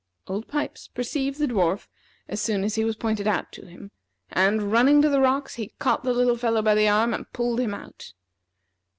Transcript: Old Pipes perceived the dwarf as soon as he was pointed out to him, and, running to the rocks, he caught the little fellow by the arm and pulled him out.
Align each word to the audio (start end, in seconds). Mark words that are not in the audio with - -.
Old 0.25 0.47
Pipes 0.47 0.87
perceived 0.87 1.37
the 1.37 1.45
dwarf 1.45 1.87
as 2.27 2.41
soon 2.41 2.63
as 2.63 2.73
he 2.73 2.83
was 2.83 2.95
pointed 2.95 3.27
out 3.27 3.51
to 3.51 3.67
him, 3.67 3.91
and, 4.31 4.71
running 4.71 4.99
to 5.03 5.09
the 5.09 5.21
rocks, 5.21 5.53
he 5.57 5.75
caught 5.77 6.03
the 6.03 6.11
little 6.11 6.35
fellow 6.37 6.63
by 6.63 6.73
the 6.73 6.87
arm 6.87 7.13
and 7.13 7.31
pulled 7.33 7.59
him 7.59 7.75
out. 7.75 8.13